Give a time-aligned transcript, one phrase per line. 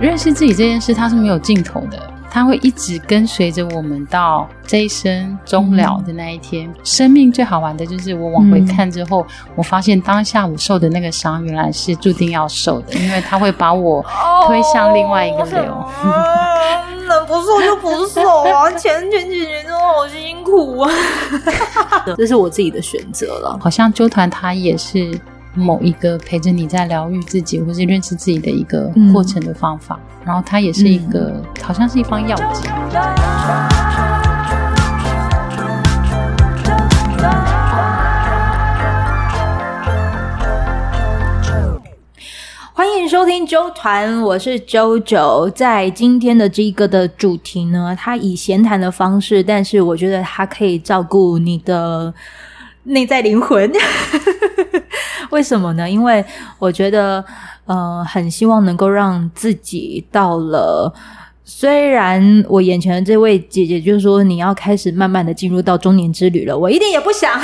[0.00, 1.98] 认识自己这件事，它是没有尽头的。
[2.30, 6.68] 它会一直跟随着我们到这一生终了的那一天。
[6.68, 14.04] 嗯、生命最好玩的就是我往回看之后，嗯、我发现当下我受的那个伤，原来是注定要受的，因为它会把我
[14.46, 15.62] 推向另外一个流。
[15.62, 15.88] 哦、
[17.08, 18.70] 能不受就不受啊！
[18.72, 20.90] 前前几年真的好辛苦啊！
[22.18, 23.58] 这是我自己的选择了。
[23.62, 25.18] 好像纠团他也是。
[25.56, 32.68] 某一个陪着你在疗愈自己或是认识自己的一个过程的方法，嗯、然后它也是一个，嗯、好像是一方药剂。
[42.74, 45.50] 欢迎收听周团，我是 JoJo。
[45.52, 52.12] 在今天的这个的主题呢，它以闲谈的方式，但是我觉得它可以照顾你的
[52.86, 53.70] 内在灵魂。
[55.30, 55.88] 为什么呢？
[55.88, 56.24] 因为
[56.58, 57.24] 我觉得，
[57.66, 60.92] 嗯，很希望能够让自己到了，
[61.48, 67.40] 虽然我眼前的这位姐姐就是说你要开始慢慢的进入到中年之旅了，我一定也不想。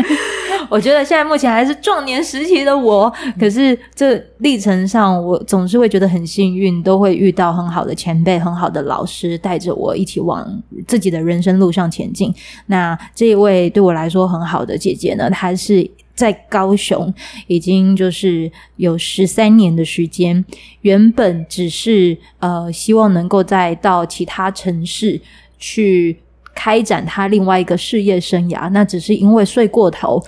[0.70, 12.34] 我觉得现在目前还是壮年时期的我，可是这历程上我总是会觉得很幸运，都会遇到很好的前辈、很好的老师，带着我一起往自己的人生路上前进。
[12.66, 15.88] 那这一位对我来说很好的姐姐呢，她是。
[16.14, 17.12] 在高雄
[17.46, 20.44] 已经就是有十三年的时间，
[20.82, 25.20] 原本只是呃希望能够再到其他城市
[25.58, 26.16] 去
[26.54, 30.22] 开展他另外一个事业生涯，那只是因为睡过头。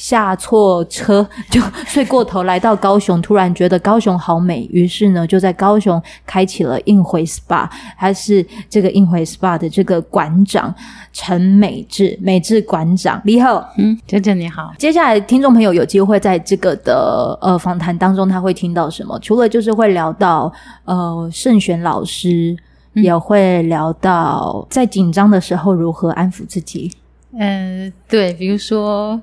[0.00, 10.74] 下错车 就睡过头，来到高雄，突然觉得高雄好美，于是呢就在高雄开启了映回 SPA，他是这个映回 SPA 的这个馆长
[11.12, 14.72] 陈美智，美智馆长，你好，嗯，姐姐你好。
[14.78, 19.18] 接下来听众朋友有机会在这个的呃访谈当中，他会听到什么？
[19.20, 20.50] 除了就是会聊到
[20.86, 22.56] 呃圣璇老师，
[22.94, 26.90] 嗯、也会聊到在紧张的时候如何安抚自己。
[27.32, 29.20] 嗯、呃，对，比如说。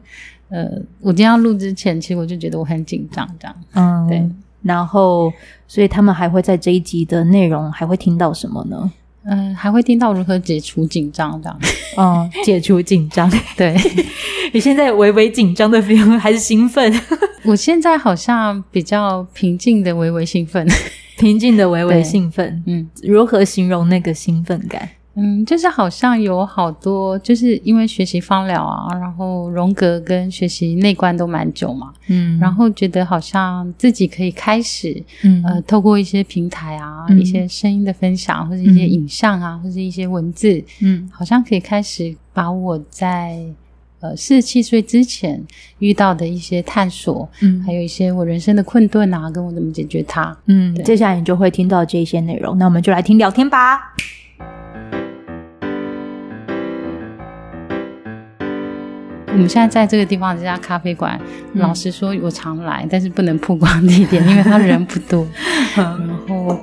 [0.50, 0.70] 呃，
[1.02, 3.56] 我今天要录之前，其实我就觉得我很紧张，这样。
[3.74, 4.30] 嗯，对。
[4.64, 5.32] 然后，
[5.68, 8.92] 所以他们还会在这一集的内容还会听到什么呢？
[9.24, 11.60] 嗯、呃，还会听到如何解除紧张，这样。
[11.98, 13.30] 嗯，解除紧张。
[13.56, 13.76] 对。
[14.54, 16.94] 你现在微微紧张的 feel 还是兴奋？
[17.44, 20.66] 我现在好像比较平静的微微兴奋，
[21.18, 22.64] 平静的微微兴奋。
[22.66, 24.90] 嗯，如何形容那个兴奋感？
[25.20, 43.44] 嗯，就是好像有好多，就是因为学习芳疗啊，然后荣格跟学习内观都蛮久嘛，嗯，然后觉得好像自己可以开始，嗯，呃，透过一些平台啊，嗯、一些声音的分享，或者一些影像啊，嗯、或者一些文字，嗯，好像可以开始把我在
[44.00, 45.44] 呃四十七岁之前
[45.80, 53.96] 遇到的一些探索，嗯，还有一些我人生的困顿啊，跟我怎么解决它，嗯，接下来你就会听到这些内容，那我们就来听聊天吧。
[59.28, 61.20] 我们现在在这个地方这家咖啡馆，
[61.54, 65.28] 嗯、老实说，我常来，但是不能曝光地点，因为他人不多。
[65.78, 66.60] 嗯、然后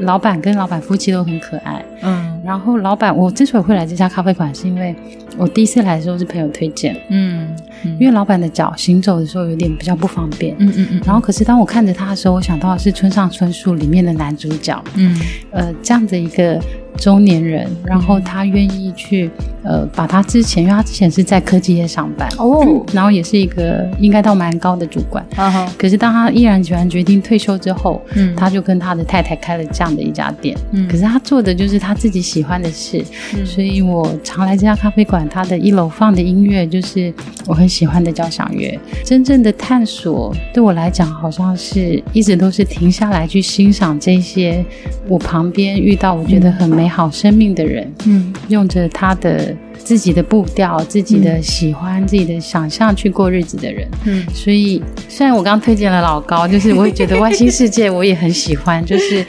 [0.00, 1.84] 老板跟老板夫妻都很可爱。
[2.02, 4.94] 嗯，然后老板，我之所以会来这家咖啡馆，是因为
[5.38, 6.96] 我第一次来的时候是朋友推荐。
[7.08, 7.48] 嗯，
[7.84, 10.54] 嗯因为老板的脚行走的时候有点比较不方便。
[10.58, 11.00] 嗯嗯嗯。
[11.04, 14.82] 然后可是当我看着他的时候，我想到的是村上春树里面的男主角。
[14.94, 15.18] 嗯，
[15.50, 16.60] 呃，这样的一个。
[16.96, 19.30] 中年人，然后他愿意去，
[19.62, 33.00] 呃，把他之前，因为他之前是在科技业上班哦、嗯， 然后也是一个应该到蛮高的主管，啊、哈可是当他毅然决然决定退休之后，嗯，他就跟他的太太开了这样的一家店，嗯，可是他做的就是他自己喜欢的事，
[33.36, 37.14] 嗯，所以我常来这家咖啡馆，他的一楼放的音乐就是
[37.46, 38.76] 我很喜欢的交响乐。
[39.04, 44.64] 真正的探索对我来讲，好像是一直都是停下来去欣赏这些
[45.06, 46.88] 我旁边遇到我觉得很美。
[46.88, 59.24] 好生命的人，嗯，用着他的自己的步调、自己的喜欢、嗯、自己的想象去过日子的人，嗯，所以虽然我刚刚推荐了老高，就是我也觉得外星世界我也很喜欢， 就是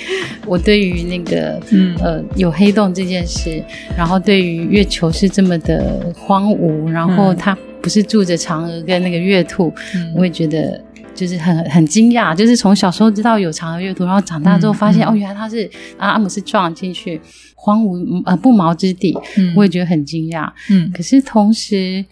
[0.46, 1.96] 我对于那个，嗯。
[2.02, 3.62] 呃，有黑洞这件事，
[3.98, 10.82] 然后对于月球是这么的荒芜，然后它不是住着嫦娥跟那个月兔，嗯、我也觉得。
[11.20, 17.20] 就是很很惊讶，就是从小时候知道有嫦娥月兔，然后长大之后发现、嗯、哦，原来他是啊，阿姆斯壮进去
[17.56, 20.50] 荒芜呃不毛之地，嗯、我也觉得很惊讶。
[20.70, 22.06] 嗯，可是同时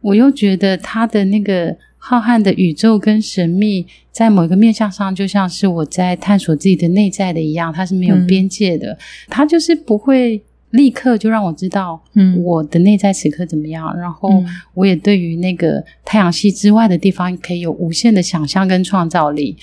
[0.00, 8.96] 我又觉得他的那个浩瀚的宇宙跟神秘，在某一个面向上，就像是我在探索自己的内在的一样，它是没有边界的，
[9.28, 10.40] 它、嗯、就是不会。
[10.72, 13.86] 立刻就让我知道，嗯，我的内在此刻怎么样？
[13.94, 14.30] 嗯、然后
[14.74, 19.56] 我也对于那个太阳系之外的地方，可以有无限的想象跟创造力。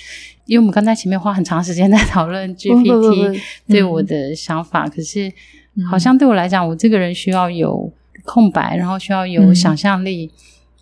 [0.46, 5.32] 因为我们刚才前面花很长时间在讨论 GPT 对我的想法，可是
[5.88, 7.92] 好像对我来讲，我这个人需要有
[8.24, 10.30] 空白，然后需要有想象力，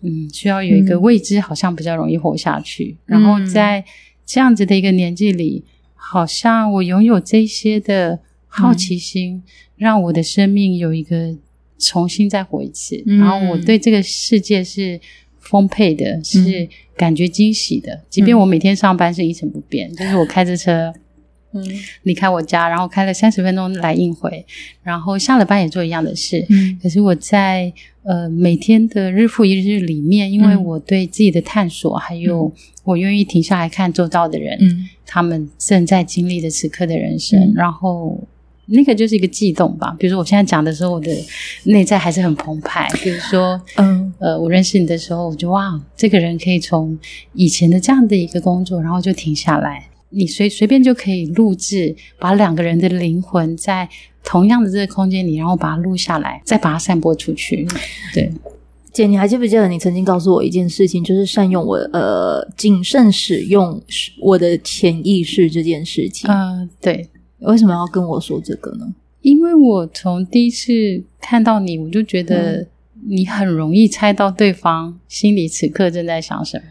[0.01, 2.97] 嗯，嗯，需要有一个未知，好像比较容易活下去。
[3.05, 3.83] 然后在
[4.25, 9.41] 这样子的一个年纪里，好像我拥有这些的好奇心，
[9.77, 11.33] 让我的生命有一个
[11.77, 13.01] 重新再活一次。
[13.05, 14.99] 然后我对这个世界是。
[15.41, 17.91] 丰沛的，是感觉惊喜的。
[17.93, 20.93] 嗯、即便我每天上班是一成不变，嗯、就是我开着车，
[21.53, 21.65] 嗯，
[22.03, 24.45] 离开我家，然后开了三十分钟来应回，
[24.83, 26.45] 然后下了班也做一样的事。
[26.49, 27.73] 嗯，可是我在
[28.03, 32.53] 呃每天的日复一日里面，因为我对自己的探索，嗯、还有
[32.83, 38.21] 我愿意停下来看周遭的人，嗯，他们正在经历的此刻的人生，嗯、然后。
[38.71, 41.11] 那个就是一个悸动吧，比如说我现在讲的时候，我的
[41.63, 42.87] 内在还是很澎湃。
[43.01, 46.97] 比如说，嗯，呃，我认识你的时候，我就哇，这个人可以从
[47.33, 53.89] 以前的这样的一个工作，然后就停下来，你随随便就可以录制，把两个人的灵魂在
[54.23, 57.67] 同样的这个空间里，然后把它录下来，再把它散播出去。
[58.13, 58.31] 对，
[58.93, 63.81] 姐，你还记不记得你曾经告诉我一件事情，就是善用我呃谨慎使用
[64.21, 66.29] 我的潜意识这件事情？
[66.29, 67.09] 嗯、呃，对。
[67.41, 68.93] 为什么要跟我说这个呢？
[69.21, 70.71] 因为我从第一次
[71.19, 72.65] 看到你，我就觉得
[73.07, 76.63] 你很容易猜到对方心里此刻正在想什么。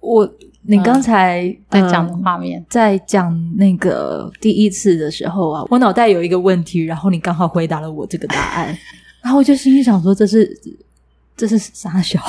[0.00, 0.28] 我，
[0.62, 8.76] 你刚才、嗯、在讲的画面，呃、在讲那个第一次的时候啊，我脑袋有一个问题，然后你刚好回答了我这个答案，
[9.22, 10.48] 然后我就心里想说，这是。
[11.38, 12.20] 这是傻小，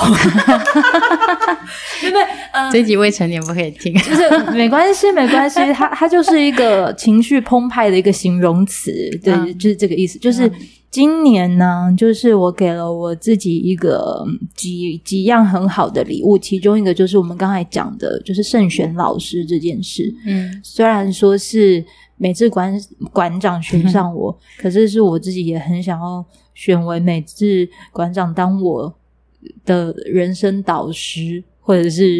[2.00, 2.22] 对不对？
[2.52, 5.58] 嗯，这集未成年不可以听，就是没关系，没关系。
[5.72, 10.16] 它它就是一个情绪澎湃的一个形容词，对，嗯、就是这个意思。
[10.20, 10.48] 就是
[10.92, 14.24] 今年呢，就是我给了我自己一个
[14.54, 20.14] 几几样很好的礼物，其中一个就是我们刚才讲的，就是胜选老师这件事。
[20.24, 21.84] 嗯，虽然说是
[22.16, 22.80] 每次馆
[23.12, 26.24] 馆长选上我，嗯、 可是是我自己也很想要
[26.54, 28.94] 选为每次馆长当我。
[29.64, 32.18] 的人生导师，或者是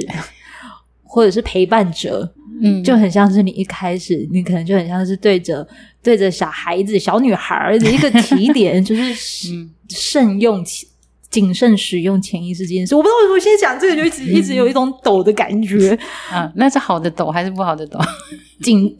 [1.02, 2.32] 或者是陪伴者，
[2.62, 5.66] 嗯，就很像是你一开始，你可能就很像是对着
[6.02, 9.12] 对着小孩子、小女孩的一个提点， 就是
[9.88, 10.64] 慎用、
[11.28, 12.94] 谨慎使用潜意识这件事。
[12.94, 15.98] 我不知道为什么我现在讲这个就一直一直有一种抖的感觉
[16.30, 17.98] 啊，那是好的抖还是不好的抖？
[18.62, 18.96] 紧，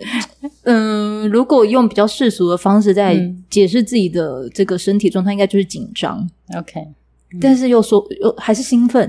[0.62, 6.28] 嗯，如果用比较世俗的方式在解释自己的这个身体状态，应该就是紧张。
[6.56, 6.80] OK。
[7.38, 9.06] 但是又说又还是兴奋，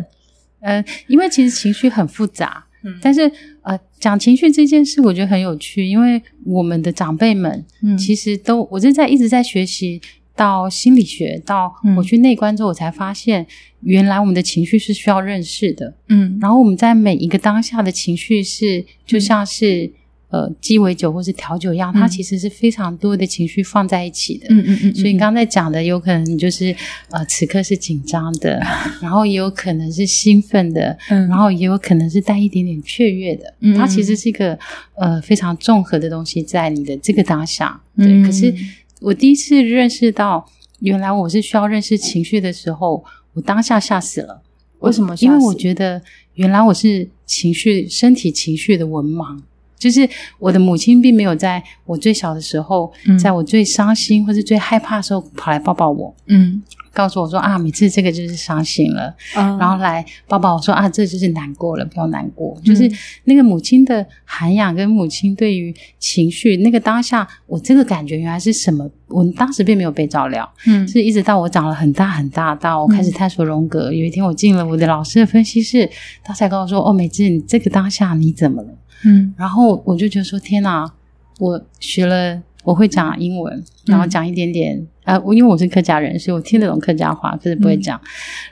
[0.59, 3.31] 嗯、呃，因为其实情绪很复杂，嗯，但是
[3.61, 10.01] 呃，讲情绪这件事，我觉得很有趣，因为我们的长辈们，嗯，其实都，我是在一直在学习
[10.35, 13.47] 到心理学，到我去内观之后，我才发现，
[13.81, 19.93] 原来我们的情绪是需要认识的，嗯，然后我们在每一个当下的情绪是就像是。
[20.31, 24.47] 嗯呃，鸡尾酒或是调酒一样，它其实是非常多的情绪放在一起的。
[24.49, 24.95] 嗯嗯嗯。
[24.95, 26.73] 所以你刚才讲的，有可能就是
[27.09, 28.59] 呃，此刻是紧张的，
[29.01, 33.53] 然后也有可能是兴奋的，嗯，然后也有可能是带一点点雀跃的。
[33.59, 34.57] 嗯，它其实是一个
[34.95, 37.81] 呃非常综合的东西在你的这个当下。
[37.97, 38.07] 对。
[38.07, 38.23] 嗯。
[38.23, 38.53] 可是
[39.01, 40.45] 我第一次认识到，
[40.79, 44.41] 原来我是需要认识情绪的时候，我当下吓死了。
[44.79, 45.13] 为什么？
[45.19, 46.01] 因为我觉得
[46.35, 49.37] 原来我是情绪、身体情绪的文盲。
[49.81, 50.07] 就是
[50.37, 56.61] 我的母亲并没有在我最小的时候，嗯、在我最伤心或是最害怕的时候跑来抱抱我，嗯，
[56.93, 62.55] 告诉我说啊，每次这个就是伤心了，嗯、然后来抱抱我说啊，这就是难过了，不要难过。
[62.59, 62.89] 嗯、就是
[63.23, 68.87] 那个母亲的涵养跟母亲对于情绪那个当下，我这个感觉原来是什么？
[69.07, 75.89] 我当时并没有被照料，嗯，是一直到我长了很大很大，到我开始探索荣格，嗯、有一天我进了我的老师的分析室，
[76.23, 78.69] 他才跟我说，哦，美智，你这个当下你怎么了？
[79.03, 80.91] 嗯，然后我就觉得说，天哪！
[81.39, 87.99] 我学了，我会讲英文，然后讲一点点，嗯、呃，因为我是客家人，所以我听得懂客家话，可是不会讲。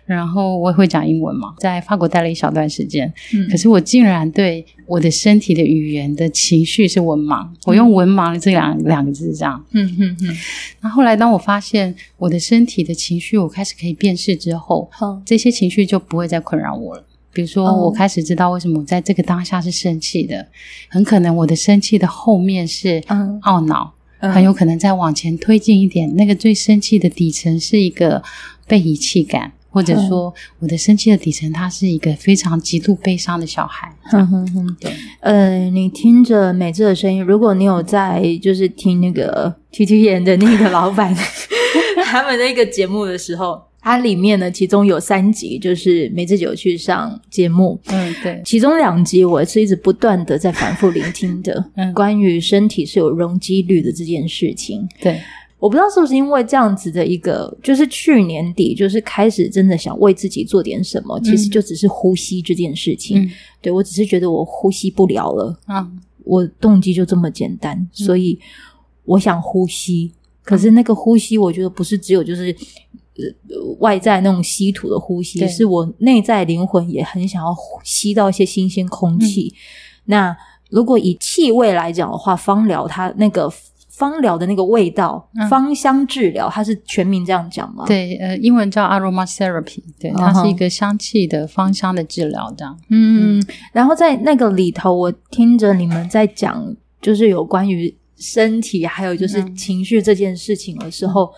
[0.08, 10.36] 嗯、然后我也会讲英文嘛，在法国待了一小段时间，嗯，可是我竟然对我的身体的语言的情绪是文盲，嗯、我用文盲这两两个字这样，嗯嗯嗯。
[10.82, 17.06] 那后，后来当我发现我的身体的情绪，我开始可以辨识之后，嗯、这些情绪就不会再困扰我了。
[17.40, 20.46] 比如说，我开始知道为什么我在这个当下是生气的，
[20.90, 23.00] 很可能我的生气的后面是
[23.44, 28.22] 懊恼，很有可能再往前推进一点，那个最生气的底层是一个
[28.68, 33.90] 被遗弃感，或者说我的生气的底层，它是一个非常极度悲伤的小孩。
[34.12, 34.92] 哼哼哼，对，
[35.22, 41.16] 呃，你听着美智的声音，如果你有在就是听那个 T T 演的那个老板
[42.04, 43.69] 他们那个节目的时候。
[43.82, 55.22] 它里面呢，其中有三集就是梅子酒去上节目，嗯，对，其中两集我是一直不断的在反复聆听的，嗯，关于身体是有容积率的这件事情，对，
[55.60, 63.32] 我不知道是不是因为这样子的一个，就是去年底就是开始真的想为自己做点什么，嗯、其实就只是呼吸这件事情，嗯、
[63.62, 65.90] 对，我只是觉得我呼吸不了了，啊，
[66.26, 68.38] 我动机就这么简单，所以
[69.06, 70.12] 我想呼吸，
[70.44, 72.54] 可是那个呼吸我觉得不是只有就是。
[73.80, 79.54] 外在那种稀土的呼吸，是我内在灵魂也很想要吸到一些新鲜空气。
[79.54, 79.58] 嗯、
[80.06, 80.38] 那
[80.70, 83.52] 如果以气味来讲的话，芳疗它那个
[83.90, 87.86] 芳疗的那个味道，嗯、芳香治疗，它是全名这样讲吗？
[87.88, 92.78] 对，呃，英文叫 aromatherapy，对，它是一个香气的芳香的治疗这样。
[92.90, 101.32] 嗯，嗯然后在那个里头，我听着你们在讲，就是有关于身体还有就是情绪这件事情的时候。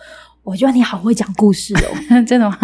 [0.44, 2.58] 嗯我觉得你好会讲故事哦， 真的吗？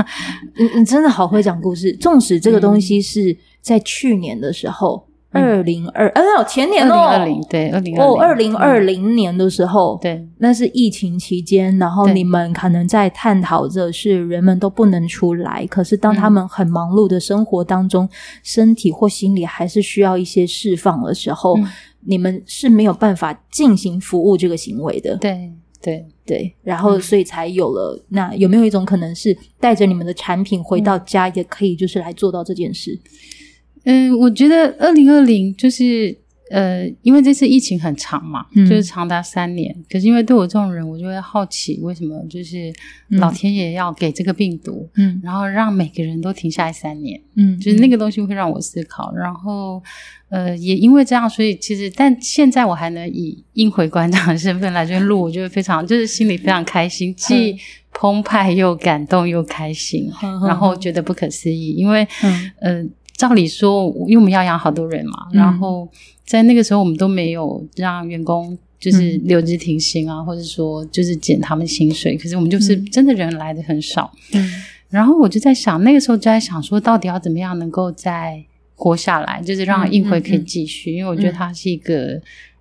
[0.57, 1.93] 你你真的好会讲故事。
[2.01, 18.09] 纵使这个东西是在去年的时候，二零二，哎呦，前年哦，二零二零，对，二零，哦，二零二零年的时候，对，那是疫情期间，然后你们可能在探讨着是人们都不能出来，可是当他们很忙碌的生活当中，
[18.43, 21.57] 身体或心理还是需要一些释放的时候，
[22.01, 25.53] 你们是没有办法进行服务这个行为的，对。
[25.81, 27.97] 对对，然后所以才有了。
[27.97, 32.99] 嗯、那有没有一种可能是带着你们的产品回到家，也可以就是来做到这件事？
[33.85, 36.17] 嗯，我觉得二零二零就是
[36.51, 39.75] 呃，因为这次疫情很长嘛，嗯、就是长达三年。
[39.91, 42.73] 可是因为对我这种人，我就会好奇，为什么就是
[43.09, 49.83] 老天爷要给这个病毒，嗯，然后让每个人都停下来三年，嗯，就是那个东西会让我思考，然后。
[50.31, 57.57] 呃，也因为这样，所以其实，但现在我还能以应回馆长的身份来这边录，我觉得非常，就是心里非常开心，既
[57.95, 61.71] 澎湃又感动又开心， 嗯、然后觉得不可思议。
[61.71, 62.85] 因为，嗯、呃，
[63.17, 65.89] 照理说，因为我们要养好多人嘛，嗯、然后
[66.29, 74.13] 在那个时候，我们都没有让员工就是留职停薪啊，嗯、或者说就是减他们薪水，可是我们就是真的人来的很少。
[74.35, 74.49] 嗯，
[74.91, 78.45] 然后我就在想，那个时候就在想说，到底要怎么样能够再。
[78.81, 82.13] 活下来，就是让映辉可以继续，嗯嗯嗯、因为我觉得它是一个，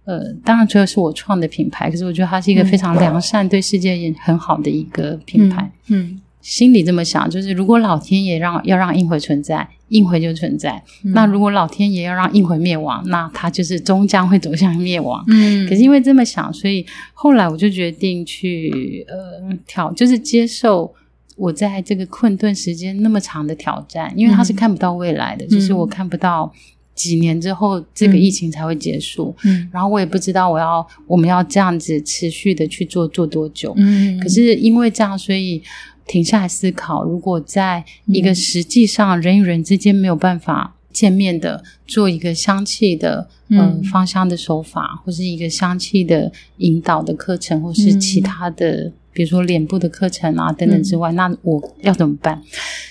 [0.05, 5.71] 嗯、呃，当然除了是我创的品牌，可是我觉得它是一个非常良善、嗯、对世界也很好的一个品牌。
[5.89, 15.21] 嗯，嗯心里这么想，就是如果老天爷让要让映辉存在，映辉就存在；嗯、那如果老天爷要让映辉灭亡，那他就是终将会走向灭亡。
[15.27, 20.93] 嗯，可是因为这么想，所以后来我就决定去呃挑，就是接受。
[21.35, 26.51] 我在这个困顿时间那么长的挑战，因为他是看不到未来的，嗯、就是我看不到
[26.95, 35.61] 几年之后这个疫情才会结束，嗯，然后我也不知道我要我们要这样子持续的去做做多久，嗯，可是因为这样，所以
[36.07, 43.83] 停下来思考，如果在一个实际上人与人之间没有办法见面的，做一个香气的嗯。
[43.83, 48.85] 芳香的手法，或是一个香气的引导的课程，或是其他的。
[48.85, 52.39] 嗯比如说脸部的课程啊等等之外，嗯、那我要怎么办？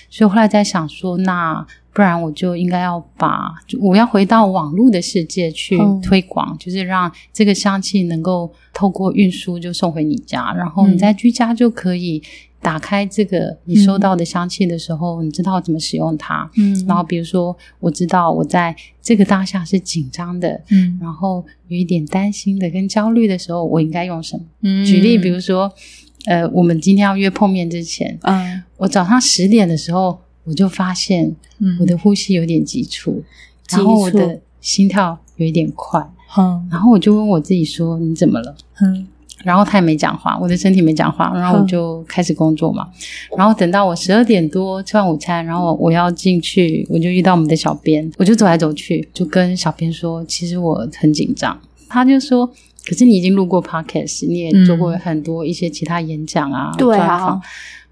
[0.09, 12.21] 所以后来在想说，那不然我就应该要把我要回到网络的世界去推广，嗯、就是让这个香气能够透过运输就送回你家，然后你在居家就可以
[12.61, 16.49] 打开这个你收到的香气的时候，嗯、你知道怎么使用它。
[16.57, 24.43] 嗯，然后比如说我知道我在这个当下是紧张的，嗯，然后有一点担心的跟焦虑的时候，我应该用什么？
[24.61, 25.71] 嗯，举例比如说。
[26.25, 31.33] 呃，我们今天要约碰面之前，嗯，我早上十点的时候，我就发现
[31.79, 33.23] 我的呼吸有点急促，嗯、
[33.69, 36.01] 然后我的心跳有一点快，
[36.37, 39.07] 嗯，然后我就问我自己说：“你怎么了？”嗯，
[39.47, 42.85] 然后他也没讲话，我的身体没讲话，然后我就开始工作嘛。
[42.85, 52.51] 嗯、然后等到我十二点多吃完午餐，然后我要进去，我就遇到我们的小编，我就走来走去，就跟小编说：“其实我很紧张。”他就说。
[52.89, 57.37] 可是你已经录过 podcast，你也做过很多一些其他演讲啊，嗯、对啊。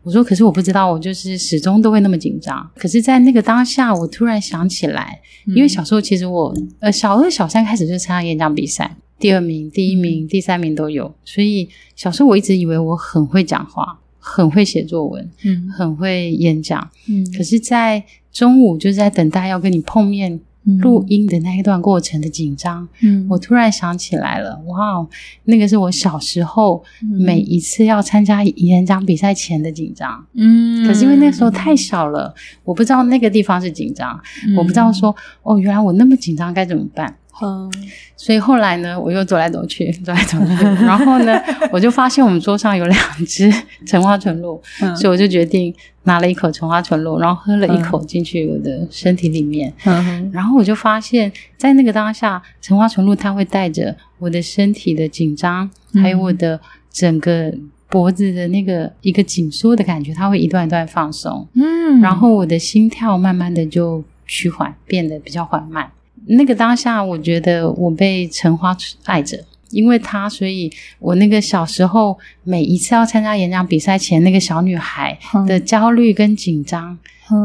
[0.04, 2.66] 我说，可是我不知道，我就是始终都会那么紧张。
[2.78, 11.14] 可是，在那个当下，我突然想起来，嗯、因为小时候其实我呃小二、小三开始就参加演讲比赛，第二名、第一名、嗯、第三名都有。
[11.24, 17.26] 所以小时候我一直以为我很会讲话，很会写作文，嗯，很会演讲，嗯。
[17.38, 20.40] 可是，在中午就是在等待要跟你碰面。
[20.80, 25.08] 录音的那一段过程的紧张，嗯，我突然想起来了，哇，
[25.44, 26.84] 那个是我小时候
[27.20, 37.16] 每一次要参加演讲比赛前的紧张，嗯，可是因为那时候太小了，我不知道那个地方是紧张，嗯，我不知道说，哦，原来我那么紧张该怎么办。
[37.42, 37.72] 嗯，
[38.16, 41.40] 所以后来呢，我又走来走去， 走来走去，然后呢，
[41.72, 43.52] 我就发现我们桌上有两只
[43.86, 45.74] 橙花纯露，嗯，所以我就决定
[46.04, 57.54] 拿了一口橙花纯露，然后喝了一口进去我的身体里面，嗯，然后我就发现，在那个当下，橙花纯露它会带着我的身体的紧张，还有我的整个
[57.90, 65.92] 脖子的那个一个紧缩的感觉，它会一段一段放松，嗯，然后我的心跳慢慢的就趋缓，变得比较缓慢。
[66.28, 69.38] 那个当下，我觉得我被橙花爱着，
[69.70, 75.18] 因为他，所以我那个小时候每一次要参加演讲比赛前，那个小女孩
[75.48, 76.98] 的焦虑跟紧张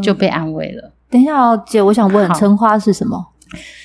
[0.03, 0.93] 就被安慰了。
[1.11, 3.27] 等一下哦，姐，我想问，橙花是什么？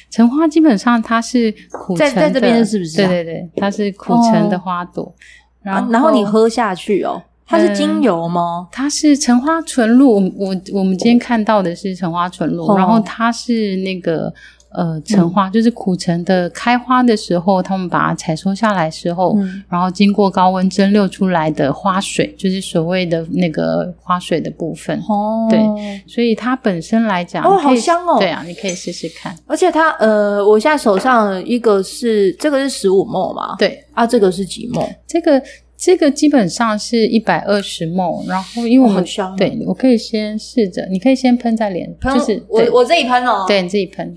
[0.09, 3.07] 橙花基本上它是苦橙的，在在这边是不是、啊？
[3.07, 5.03] 对对对，它是苦橙的花朵。
[5.03, 5.13] 哦、
[5.61, 8.65] 然后、啊，然后你喝下去哦，它是精油吗？
[8.65, 10.13] 嗯、它是橙花纯露。
[10.13, 14.33] 我我我们今天看到的是橙花纯露，哦、然后它是那个。
[14.75, 24.97] 呃，橙花、嗯、就是苦橙的开花的时候，他们把它采收下来时候，嗯、然后经过高温蒸馏出来的花水，就是所谓的那个花水的部分。
[25.07, 25.59] 哦，对，
[26.07, 28.17] 所以它本身来讲，哦，好香哦。
[28.19, 29.35] 对啊，你可以试试看。
[29.45, 33.55] 而且它，呃，我现在手上一个是这个是十五 ml 嘛？
[33.57, 34.89] 对啊，这个是几 ml？
[35.07, 35.41] 这个
[35.77, 38.27] 这个基本上是一百二十 ml。
[38.27, 44.13] 然后因为我们、哦、对，我可以先试着，你可以先喷在脸，喷就是我我自己喷哦，对，你自己喷。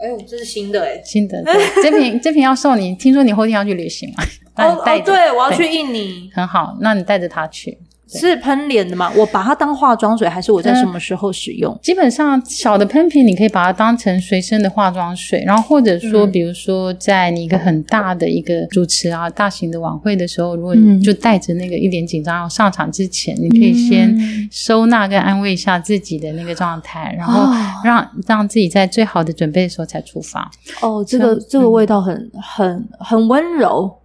[0.00, 2.94] 哎呦，这是新的哎，新的， 对，这瓶这瓶要送你。
[2.94, 4.24] 听说你后天要去旅行嘛？
[4.56, 7.78] 哦哦，对，我要去印尼，很好，那你带着它去。
[8.18, 9.10] 是喷脸的吗？
[9.16, 11.72] 我把它当化妆水，还是我在什么时候使用？
[11.72, 24.18] 嗯、基本上小的喷瓶，你可以把它当成随身的化妆水，然后或者说，嗯、比如说在你一个很大的一个主持啊，大型的晚会的时候，如果你就带着那个一点紧张要上场之前，嗯、你可以先
[24.50, 27.52] 收纳跟安慰一下自己的那个状态，然后
[27.84, 30.50] 让、哦、让自己在最好的准备的时候才出发。
[30.80, 33.98] 哦，这个这个味道很很很温柔，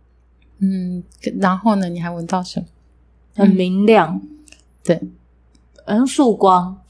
[0.59, 1.03] 嗯，
[1.39, 2.65] 然后呢，你还闻到什么？
[3.35, 4.29] 很明亮，嗯、
[4.83, 4.99] 对，
[5.85, 6.81] 好像束光，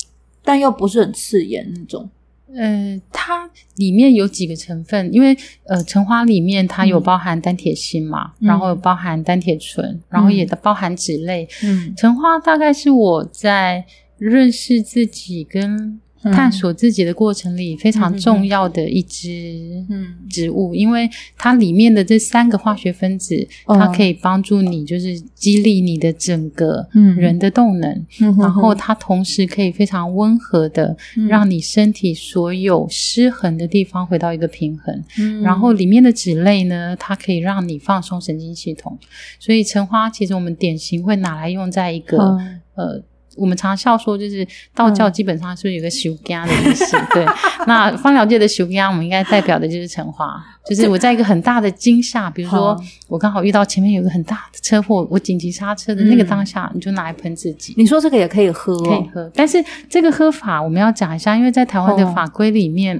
[0.41, 2.09] 但又不是很刺眼那种。
[2.55, 11.45] 呃，它里面有几个成分，因为呃，橙花里面它有包含单铁锌嘛，嗯、然后有包含单铁醇，嗯、然后也包含脂类。
[11.63, 13.85] 嗯，橙花大概是我在
[14.17, 15.99] 认识自己跟。
[16.33, 19.85] 探索自己的过程里非常重要的一支
[20.29, 23.35] 植物，嗯、因为它里面的这三个化学分子，
[23.67, 27.91] 嗯、它可以帮助你，就是激励你的整个人的动能。
[28.21, 30.95] 嗯、然后它同时可以非常温和的
[31.27, 35.03] 让你身体所有失衡的地方回到一个平衡。
[35.19, 38.97] 嗯、然后里面的脂类呢，它可以让你放松神经系统。
[39.39, 43.03] 所以橙花其实我们典型会拿来用在一个、嗯、呃。
[43.35, 46.97] 我们常笑说，就是道教基本上是不是有个修家的意思？
[46.97, 47.25] 嗯、对，
[47.67, 50.43] 那芳疗界的修家，我们应该代表的就是橙花。
[50.67, 52.75] 就是我在一个很大的惊吓，比如说
[53.07, 57.75] 我刚好遇到前面有一个很大的车祸，我紧急刹车的那个当下，你就拿来喷自己。
[57.77, 62.99] 你说这个也可以喝，可以喝，但是这个喝法我们要讲一下，因为在台湾的法规里面，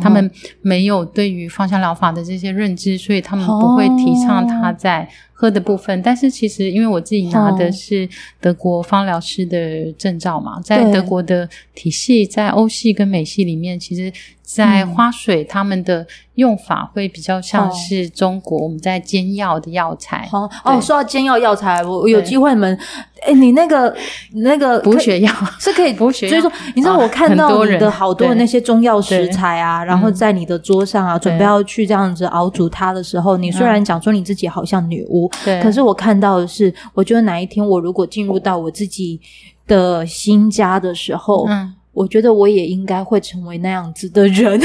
[0.00, 0.30] 他们
[0.62, 6.00] 没有对于芳香疗法的这些认知，所以他们不会提倡它在喝的部分。
[6.00, 8.08] 但是其实因为我自己拿的是
[8.40, 14.10] 德国芳疗师的证照嘛，在德国的体系，在欧系跟美系里面，其实。
[14.48, 16.06] 在花水，他们的
[16.36, 20.26] 用法会比较像是中国我们在煎药的药材。
[20.32, 22.78] 哦，哦，说到煎药药材，我我有机会你们，
[23.26, 23.94] 哎，你那个
[24.36, 25.30] 那个补血药
[25.60, 39.20] 是可以补血，所以说你知道我看到你的好多的那些中药食材啊，然后在你的桌上啊，准备要去这样子熬煮它的时候，你虽然讲说你自己好像女巫，对，可是我看到的是，我觉得哪一天我如果进入到我自己
[39.66, 41.74] 的新家的时候，嗯。
[41.98, 44.60] 我觉得我也应该会成为那样子的人。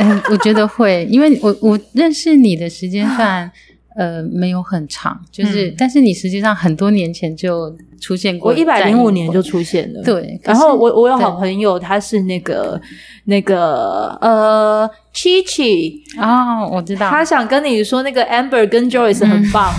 [0.00, 3.50] 嗯， 我觉得会，因为我我认识你的时间算
[3.94, 10.02] 呃没有很长，就是、嗯、但是你实际上很多年前就出现过，我一百零五年就出现了。
[10.02, 12.78] 对，然后我我有好朋友，他是那个
[13.24, 14.90] 那个呃。
[15.14, 19.70] 七七啊，我知道，他想跟你说那个 Amber 跟 Joyce 很棒，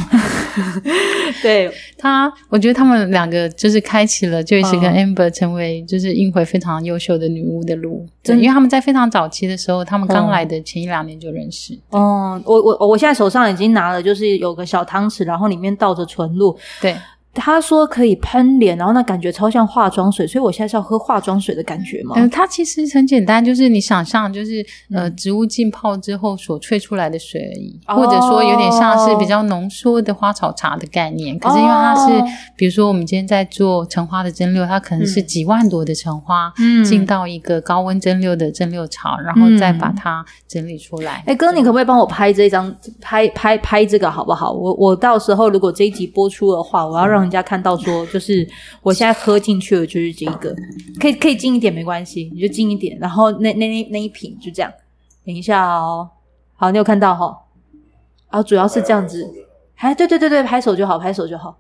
[1.42, 1.72] 对。
[1.98, 11.76] 他，我觉得他们两个就是开启了 Joyce 跟 Amber 成为就是英回非常优秀的女巫的路，对，因为他们在非常早期的时候，他们刚来的前一两年就认识。
[11.90, 16.96] 哦，我我我现在手上已经拿了，就是有个小汤匙，然后里面倒着纯露，对。
[17.36, 22.14] 他说可以喷脸，然后那感觉超像化妆水，所以我现在是要喝化妆水的感觉吗？
[22.16, 31.36] 嗯，它其实很简单，就是你想象，就是呃，植物浸泡之后所萃出来的水而已，嗯、或者说有点像是比较浓缩的花草茶的概念。
[31.38, 32.24] 哦、可是因为它是，
[32.56, 41.24] 比如说我们今天在做橙花的蒸馏，它可能是几万朵的橙花，嗯，进到一个高温蒸馏的蒸馏槽，然后再把它整理出来。
[41.26, 44.52] 哎、嗯，哥，你可不可以帮我拍这张，拍拍拍这个好不好？
[44.52, 47.23] 我我到时候如果这一集播出的话，我要让。
[47.24, 48.48] 人家看到说，就是
[48.84, 50.56] 我现在喝进去的就是这个，
[51.00, 52.98] 可以可以近一点没关系，你就近一点。
[53.00, 54.72] 然后那那那那一瓶就这样，
[55.26, 56.10] 等一下哦，
[56.56, 57.38] 好，你有看到哈、哦？
[58.30, 59.28] 然后主要是这样子，
[59.76, 61.58] 哎，对对对对，拍手就好，拍手就好，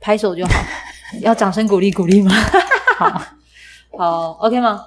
[0.00, 0.52] 拍手就好，
[1.22, 2.32] 要掌声鼓励鼓励吗？
[2.98, 3.22] 好，
[3.96, 4.84] 好，OK 吗？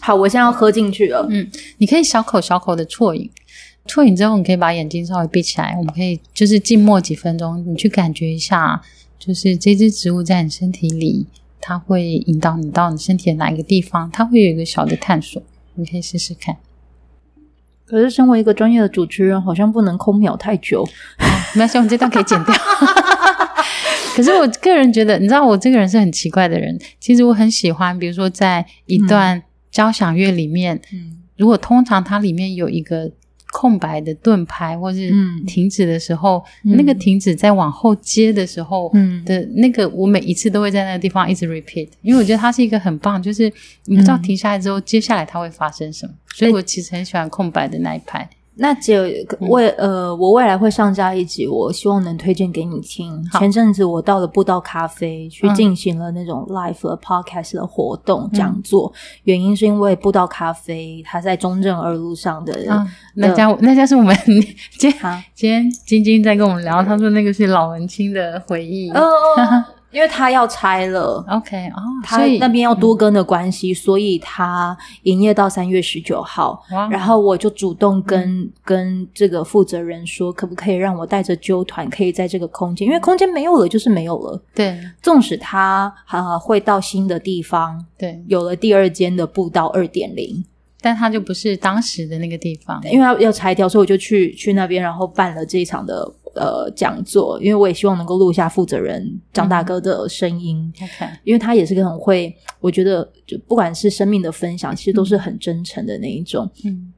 [0.00, 1.26] 好，我现在要喝进去了。
[1.28, 3.30] 嗯，你可以小口小口的啜饮。
[3.86, 5.74] 啜饮之后，你可以把眼睛稍微闭起来。
[5.78, 8.82] 我们可以就是静默几分钟，你去感觉一下，
[9.18, 11.26] 就是这支植物在你身体里，
[11.60, 14.10] 它会引导你到你身体的哪一个地方？
[14.10, 15.42] 它会有一个小的探索，
[15.74, 16.56] 你可以试试看。
[17.84, 20.82] 可是，身为一个专业的主持人，好像不能空秒太久。
[20.82, 22.54] 哦，没关系，我们这段可以剪掉。
[24.16, 26.76] 可是，我个人觉得，你知道，我这个人是很奇怪的人。
[26.98, 33.12] 其实，我很喜欢，比如说，在一段交响乐里面，嗯，如果通常它里面有一个。
[33.52, 35.10] 空白的盾牌，或是
[35.46, 38.92] 停止的时候，嗯、那个停止在往后接的时候
[39.24, 43.50] 的那个，我每一次都会在那个地方一直 repeat，因为我觉得它是一个很棒，就是
[43.84, 48.28] 你不知道停下来之后，嗯、接下来它会发生什么，所以我其实很喜欢空白的那一拍。
[48.58, 49.02] 那只有
[49.48, 53.22] 未呃，我未来会上架一集，我希望能推荐给你听。
[53.38, 58.90] 前阵子我到了步道咖啡去进行了那种 live 的 podcast 的活动讲座，
[59.24, 62.58] 原因是因为步道咖啡它在中正二路上的
[63.14, 64.16] 那家，那家是我们
[64.78, 68.90] 今天今天晶晶在跟我们聊，他说那个是老文青的回忆。
[69.96, 76.62] 因为他要拆了，OK 哦，他那边要多跟的关系，所以他营业到三月十九号。
[76.90, 84.38] 然后我就主动跟跟这个负责人说，可不可以让我带着纠团，可以在这个空间，因为空间没有了，就是没有了。
[84.54, 90.44] 对，纵使他啊会到新的地方，对，有了第二间的步道二点零，
[90.82, 96.12] 但他就不是当时的那个地方，因为他要拆掉，所以我就去去那边，然后办了这一场的。
[96.36, 100.72] 呃，讲座，因为我也希望能够录下负责人张大哥的声音.
[101.24, 106.48] 因为他也是个很会，我觉得就不管是生命的分享，其实都是很真诚的那一种。
[106.64, 106.92] 嗯，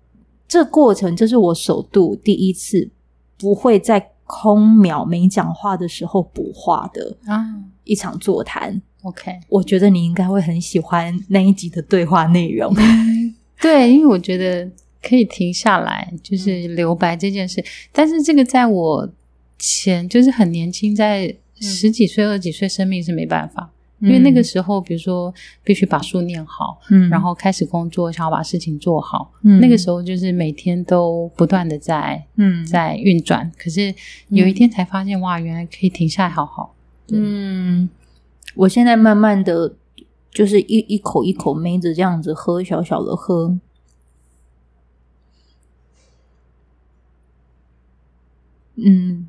[0.49, 2.91] 这过程这是我首度第一次
[3.39, 7.47] 不会在空秒没讲话的时候补话的啊，
[7.85, 8.83] 一场座谈。
[9.03, 12.75] OK，我觉得你应该会很喜欢那一集的对话内容。
[13.63, 14.69] 对，因为我觉得
[15.01, 19.09] 可以停下来，就是留白这件事，嗯、但是这个在我。
[19.59, 33.51] 前就是很年轻，在十几岁、二十几岁，生命是没办法，嗯、因为那个时候，比如说必须把书念好，嗯，然后开始工作，想要把事情做好，嗯，那个时候就是每天都不断的在，嗯，在运转。
[33.59, 33.93] 可是
[34.29, 36.77] 有一天才发现，哇，原来可以停下来好好。
[37.09, 37.91] 嗯，
[38.55, 39.75] 我现在慢慢的
[40.31, 43.59] 就是一一口一口闷着这样子喝，小小的喝。
[48.77, 49.29] 嗯。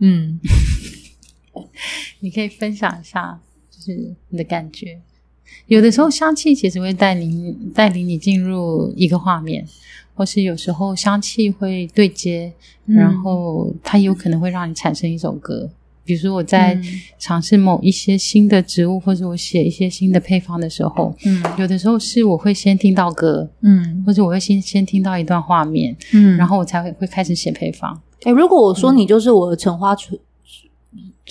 [0.00, 0.40] 嗯，
[2.20, 4.98] 你可以分享一下，就是你的感觉。
[5.66, 9.66] 有的时候香气其实会带领带领你进入一个画面，
[10.14, 12.52] 或是有时候香气会对接，
[12.86, 15.70] 嗯、然后它有可能会让你产生一首歌。
[16.04, 16.80] 比如说我在
[17.18, 28.00] 尝试某一些新的植物，或者我写一些新的配方的时候，嗯，有的时候是我会先听到歌，嗯，或者我会先先听到一段画面，嗯，然后我才会会开始写配方。
[28.22, 30.18] 哎，如果我说你就是我的橙花纯，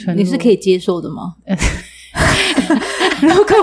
[0.08, 1.36] 嗯、你是可以接受的吗？
[3.22, 3.56] 如果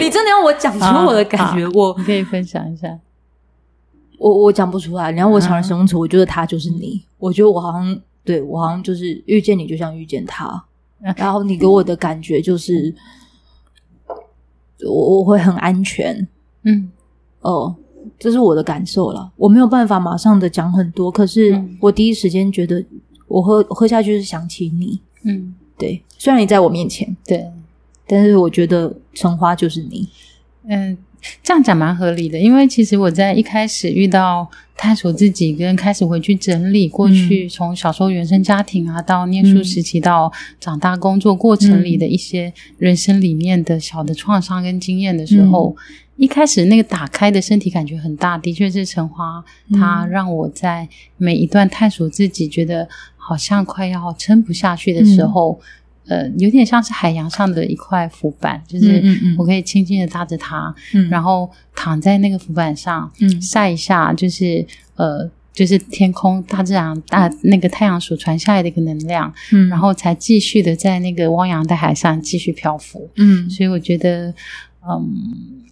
[0.00, 2.98] 你真的要我讲出我的感觉，我可以分享一下。
[4.18, 7.04] 我我讲不出来，然后我想形容词，我觉得他就是你。
[7.18, 10.64] 我觉得我好像对我好像就是遇见你，就像遇见他。
[11.16, 12.94] 然后你给我的感觉就是，
[14.86, 16.26] 我我会很安全。
[16.62, 16.90] 嗯，
[17.40, 17.76] 哦。
[18.24, 22.82] 这是我的感受了，我没有办法马上的讲很多，可是我第一时间觉得
[23.28, 27.44] 我喝喝下去是想起你，嗯，对，虽然你在我面前，对，
[28.06, 30.08] 但是我觉得橙花就是你，
[30.66, 30.96] 嗯，
[31.42, 45.82] 这样讲蛮合理的，因为其实我在一开始遇到探索自己，跟开始回去整理过去，从小时候原生家庭啊，到念书时期，到长大工作过程里的一些人生里面的小的创伤跟经验的时候，嗯、
[46.16, 55.58] 一开始那个打开的身体感觉很大，的确是橙花，它让我在每一段探索自己，觉得好像快要撑不下去的时候。
[55.60, 55.66] 嗯。
[56.06, 59.02] 呃，有点像是海洋上的一块浮板，就是
[59.38, 60.74] 我可以轻轻的搭着它，
[61.08, 64.62] 然后躺在那个浮板上，嗯，晒一下，就是
[64.96, 74.28] 呃，就是天空大自然大那个太阳所传下来的一个能量，嗯，然后才继续的在那个汪洋大海上继续漂浮，嗯，所以我觉得，
[74.86, 75.64] 嗯，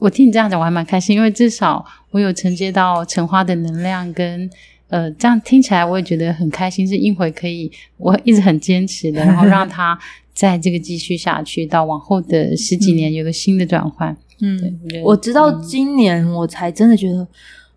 [0.00, 4.50] 我听你这样讲，我还蛮开心，因为至少我有承接到橙花的能量跟。
[4.88, 9.98] 呃，这样听起来我也觉得很开心，是英回可以，我一直很坚持的，然后让他
[10.32, 14.16] 在这个继续下去，到往后的十几年有个新的转换。
[14.40, 17.26] 嗯，我直到今年我才真的觉得、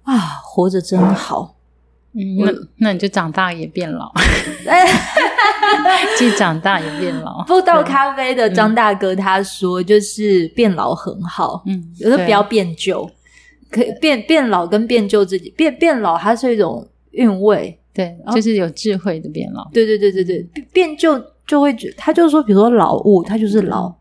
[0.04, 1.56] 嗯、啊，活着真好。
[2.18, 4.12] 嗯，那那你就长大也变老
[6.18, 7.44] 既长大也变老。
[7.46, 13.10] 不倒咖啡的张大哥他说，就是变老很好，嗯，有时候不要变旧，
[13.70, 16.88] 可以变变老跟变旧自己变变老，它是一种。
[17.12, 19.68] 韵味，对，就是有智慧的变老。
[19.74, 23.92] 对对对对对，变旧就会觉，他就说，比如说老物，它就是老，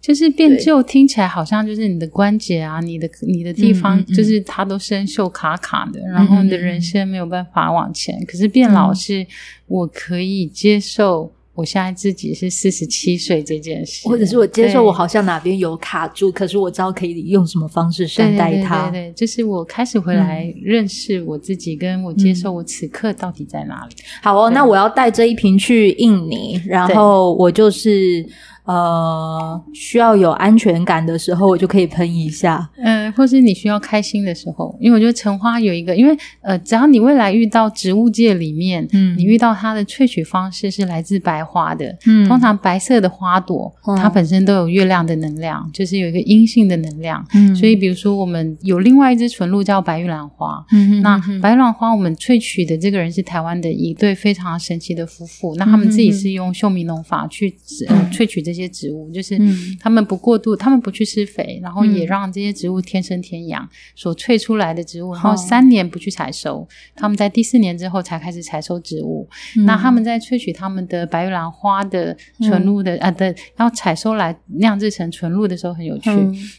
[0.00, 8.22] 就是变旧，听起来好像就是你的关节啊，你的你的地方，就是它都生锈卡卡的，然后你的人生没有办法往前。
[8.26, 9.26] 可是变老是
[9.66, 11.32] 我可以接受。
[11.56, 18.90] 我现在自己是四十七岁这件事，或者是我接受我好像哪边有卡住，可是我知道可以用什么方式善待它。
[18.90, 23.94] 对对，对对，就是我开始回来认识我自己，跟我接受我此刻到底在哪里。
[23.94, 28.26] 嗯、好哦，那我要带这一瓶去印尼，然后我就是。
[28.64, 32.66] 呃，需要有安全感的时候，我就可以喷一下。
[32.78, 57.54] 嗯、呃，或是你需要开心的时候，因为我觉得橙花有一个，因为呃，只要你未来遇到植物界里面，嗯，你遇到它的萃取方式是来自白花的，嗯，通常白色的花朵，嗯、它本身都有月亮的能量，就是有一个阴性的能量，嗯，所以比如说我们有另外一只纯露叫白玉兰花，嗯，那白玉兰花我们萃取的这个人是台湾的一对非常神奇的夫妇，那他们自己是用秀明农法去
[57.90, 58.53] 呃萃取这。
[58.54, 59.36] 这些植物就是
[59.80, 69.28] 他们不过度，他们不去施肥，然后也让这些植物天生天养，所萃出来的植物，然后三年不去采收，他们在第四年之后才开始采收植物。
[69.66, 76.10] 那他们在萃取他们的白玉兰花的纯露的啊的，要采收来酿制成纯露的时候很有趣，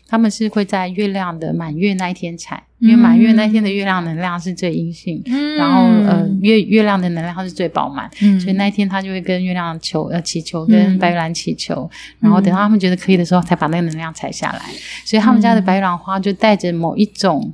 [0.05, 2.61] 他们是会在月亮的满月那一天采。
[2.85, 14.61] 因为满月那天的月亮能量是最阴性，嗯、然后呃月月亮的能量是最饱满，嗯、所以那一天他就会跟月亮求呃祈求，跟白玉兰祈求，嗯、然后等到他们觉得可以的时候，才把那个能量采下来。
[15.03, 17.53] 所以他们家的白玉兰花就带着某一种。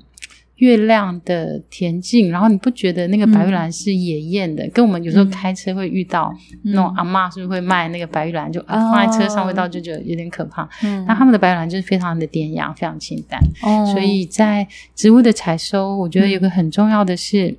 [0.62, 4.64] 月亮的恬静，然后你不觉得那个白玉兰是野艳的？
[4.64, 6.32] 嗯、跟我们有时候开车会遇到、
[6.64, 8.52] 嗯、那种阿妈，是不是会卖那个白玉兰？
[8.52, 10.70] 就放在车上，味道就觉得有点可怕。
[10.84, 13.42] 嗯，那他们的白玉兰就是非常的典雅，非常清淡。
[13.64, 17.58] 哦，所以在植物的采收，我觉得有个很重要的是。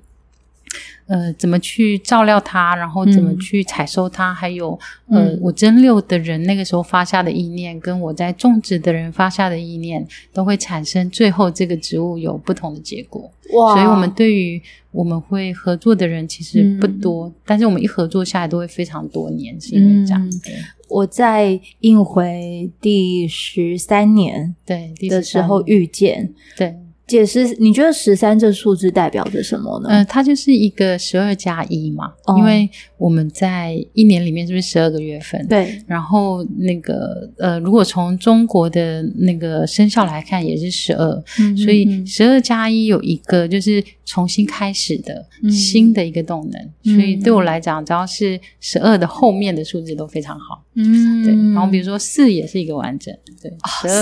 [1.07, 13.31] 呃，怎么去照料它，然后怎么去采收它，嗯、还有呃，我蒸馏的人那个时候发下的意念，跟我在种植的人发下的意念，都会产生最后这个植物有不同的结果。
[13.55, 13.75] 哇！
[13.75, 20.31] 所以我们对于我们会合作的人其实不多，嗯、但是我们一合作下来都会非常多年，是因为这样。
[20.43, 20.55] 对，
[20.89, 26.75] 我在应回第十三年对的时候遇见对。
[27.07, 29.89] 解释，你觉得十三这数字代表着什么呢？
[29.91, 35.47] 呃，它就是一个十二加一嘛，哦、因为我们在一年里面是不是十二个月份？
[35.47, 35.83] 对。
[35.87, 46.61] 然后那个呃，如果从中国的那个生肖来看，也是十二、嗯，所以十二加一有一个就是重新开始的、嗯、新的一个动能。
[46.85, 50.65] 嗯、所以对我来讲，只要是十二的后面的数字都非常好。
[50.75, 51.35] 嗯，对。
[51.53, 53.53] 然后比如说四也是一个完整，对，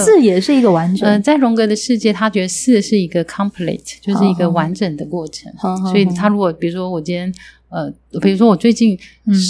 [0.04, 1.08] 四也是一个完整。
[1.08, 3.00] 呃，在荣格的世界，他觉得四是。
[3.00, 5.50] 一个 complete 就是一个完整的过程，
[5.90, 7.32] 所以他如果比如说我今天
[7.70, 8.98] 呃，比如说我最近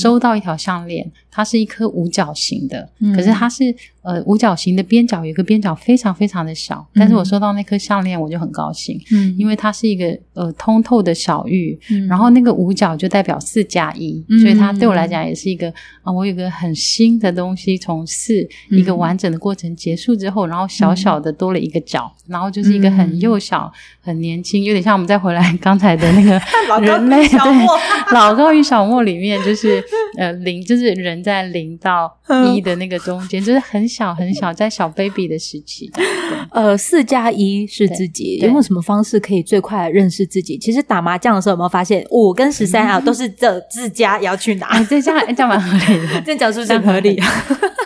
[0.00, 1.10] 收到一条项链。
[1.30, 15.68] 嗯它是一颗五角形的，嗯、可是它是呃五角形的边角有一个边角非常非常的小，嗯、但是我收到那颗项链我就很高兴，嗯，因为它是一个呃通透的小玉，嗯，然后那个五角就代表四加一，嗯、所以它对我来讲也是一个
[16.02, 26.32] 啊、呃，我有个很新的东西从四一个完整的过程结束之后，然后小小的多了一个角，嗯、然后就是一个很幼小、很年轻，有点像我们再回来刚才的那个
[26.84, 27.66] 人类，对，
[28.12, 29.80] 老高与小莫里面就是
[30.18, 32.10] 呃零，就是人在零到
[32.52, 35.90] 一的那个中间，就是很小很小，在小 baby 的时期。
[36.50, 40.58] 呃，四加一是自己，有没有什么方式可以最快认识自己？
[40.58, 44.82] 其实打麻将的时候有没有发现五跟十三啊，都是这自家要去拿？
[44.84, 47.18] 这这样这样蛮合理的， 这讲是不是合理？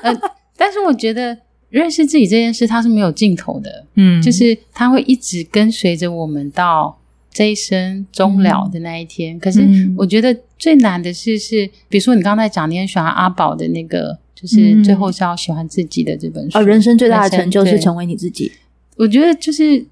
[0.03, 0.15] 呃，
[0.57, 1.37] 但是我觉得
[1.71, 6.99] 认识自己这件事它是没有尽头的，嗯，就是它会一直跟随着我们到。
[7.37, 9.61] 这一生终了的那一天，嗯、可是
[9.97, 10.33] 我觉得
[10.65, 16.57] 最难的是，是比如说你刚才讲，你很喜欢阿宝的那个，就是最后是要喜欢自己的这本书。
[16.57, 18.51] 啊、哦，人生最大的成就是成为你自己。
[18.97, 19.85] 我觉得就是。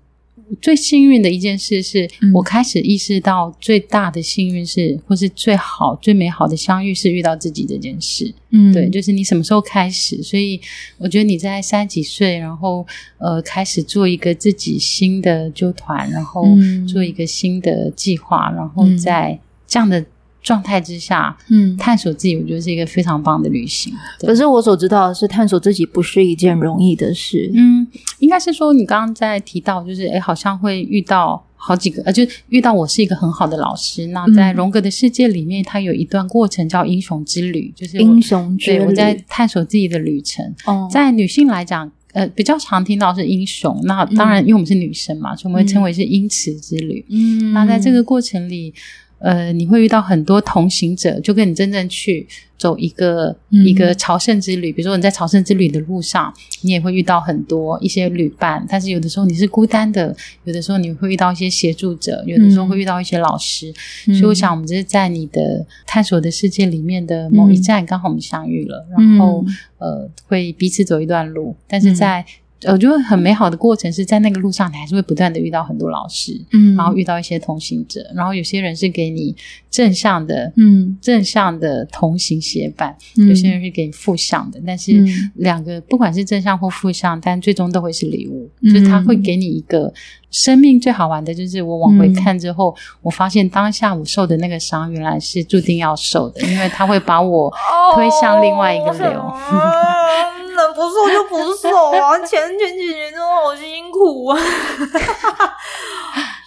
[0.60, 8.34] 最幸运的一件事是，我开始意识到最大的幸运是，或是最好、最美好的相遇是遇到自己这件事。
[8.50, 10.22] 嗯，对，就是你什么时候开始？
[10.22, 10.60] 所以
[10.98, 12.86] 我觉得你在三十几岁，然后
[13.18, 16.44] 呃，开始做一个自己新的纠团，然后
[16.86, 20.04] 做一个新的计划，然后在这样的。
[20.42, 23.94] 状态之下，嗯，探索自己，我觉得是一个非常棒的旅行。
[24.18, 27.50] 可是我所知道的是，探索自己不是一件容易的事。
[27.54, 27.86] 嗯，
[28.18, 34.08] 应该是说，你刚刚在提到，就是诶好像会遇到好几个，呃，就遇到我是一个很好的老师。
[34.08, 38.78] 那在荣格的世界里面，它有一段过程叫英雄之旅，就是英雄之旅。
[38.78, 40.44] 对，我在探索自己的旅程。
[40.66, 43.80] 哦，在女性来讲，呃，比较常听到是英雄。
[43.84, 47.06] 那当然，因为我们是女生嘛，所以我们会称为是英雌之旅。
[47.08, 48.74] 嗯，那在这个过程里。
[49.22, 52.26] 呃，你会遇到很多同行者，就跟你真正去
[52.58, 54.72] 走一个、嗯、一个朝圣之旅。
[54.72, 63.72] 比如说你在朝圣之旅的路上，你也会遇到很多一些旅伴，但是有的时候你是孤单的，有的时候你会遇到一些协助者，有的时候会遇到一些老师。
[64.08, 69.44] 嗯、所以我想，我们这是在你的探索的世界里面的某一站，刚好我们相遇了，嗯、然后
[69.78, 72.26] 呃，会彼此走一段路，但是在。
[72.68, 79.34] 我觉得很美好的过程是在那个路上，你还是会不断的遇到很多老师，嗯，然后遇到一些同行者，然后有些人是给你
[79.70, 84.92] 正向的，嗯，正向的同行协伴，嗯，有些人是给你负向的，但是
[85.34, 89.92] 两个不管是正向或负向，但最终都会是礼物，嗯，就是他会给你一个
[90.30, 97.52] 生命最好玩的，就是我往回看之后，嗯，我发现当下我受的那个伤原来是注定要受的，因为他会把我
[97.94, 99.20] 推向另外一个流。
[99.20, 99.34] 哦
[100.66, 102.18] 能不瘦就不瘦啊！
[102.20, 104.38] 前前几年真的好辛苦啊。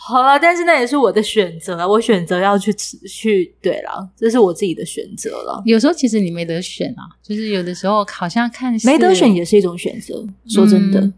[0.08, 5.62] 好了，但是那也是我的选择啊，我选择要去吃去，对了，这是我自己的选择了。
[5.66, 10.24] 有时候其实你没得选啊，就是有的时候好像看没得选也是一种选择。
[10.48, 11.00] 说真的。
[11.00, 11.14] 嗯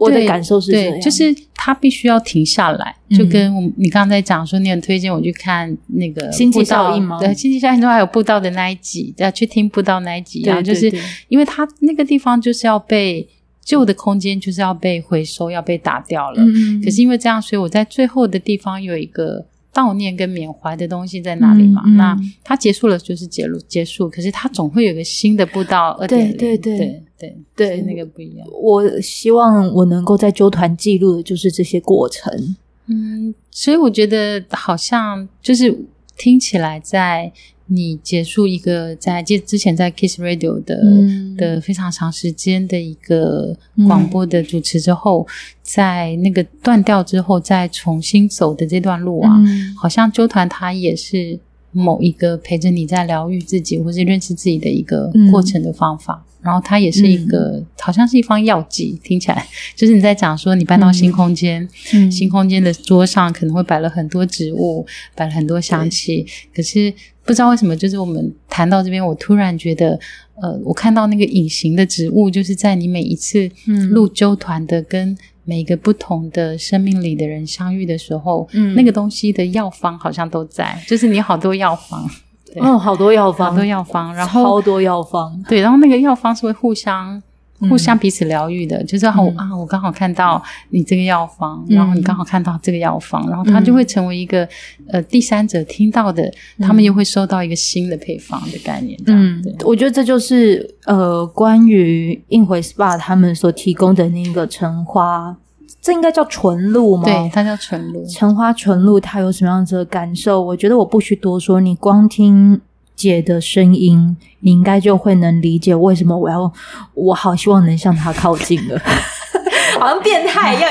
[0.00, 7.18] 我的感受是这样，就是他必须要停下来，嗯、就跟我你刚才讲说，你很推荐我去看那个星际效应吗？
[7.20, 10.90] 对，星际效应中还有步道的那一集，要去听步道那一集一样，就是
[11.28, 13.28] 因为他那个地方就是要被
[13.62, 16.42] 旧的空间就是要被回收，要被打掉了。
[16.42, 19.46] 嗯，可是因为这样，所以我在最后的地方有一个。
[19.72, 21.82] 悼念跟缅怀的东西在哪里嘛？
[21.86, 28.46] 嗯嗯、那它结束了就是结束结束，可是它总会有个新的步道二点零，对对对对对，那个不一样。
[28.52, 32.56] 我希望我能够在纠团记录的就是这些过程。
[32.86, 35.78] 嗯，所以我觉得好像就是
[36.16, 37.32] 听起来在。
[37.72, 43.56] 你结束一个在之之前在 Kiss Radio 的、嗯、的非常长时间的一个
[43.86, 45.30] 广播的主持之后，嗯、
[45.62, 51.38] 在那个断掉之后，再重新走的这段路啊，嗯、好像周团他也是
[51.72, 56.24] 某一个陪着你在疗愈自己或是认识自己的一个过程的方法。
[56.24, 66.92] 嗯、然后它也是一个，嗯、好像是一方药剂，听起来就是你在讲说你搬到新空间，嗯、新空间的桌上可能会摆了很多植物，摆了很多香气，可是。
[67.22, 69.96] 不知道为什么，就是我们谈到这边，我突然觉得，
[70.42, 73.48] 呃，我看到那个隐形的植物，就是在你每一次
[73.90, 75.16] 录纠团的跟
[75.50, 82.08] 每个不同的生命里的人相遇的时候，嗯，那个东西的药方好像都在，就是你好多药方，
[82.54, 87.20] 对哦，好多药方，好多药方，然后超多药方，对，然后那个药方是会互相。
[87.68, 98.98] 互相彼此疗愈的，嗯、就是好啊，我刚好看到你这个药方，嗯、然后你刚好看到这个药方，然后它就会成为一个、嗯、呃第三者听到的，他们又会收到一个新的配方的概念。
[99.06, 105.36] 嗯，对我觉得这就是呃关于映回 SPA 他们所提供的那个橙花，
[105.82, 107.04] 这应该叫纯露吗？
[107.04, 108.06] 对，它叫纯露。
[108.06, 110.42] 橙花纯露，它有什么样子的感受？
[110.42, 112.60] 我觉得我不需多说，你光听。
[113.00, 116.52] 姐的声音，你应该就会能理解为什么我要，
[116.92, 118.78] 我好希望能向他靠近了，
[119.80, 120.70] 好像变态一样，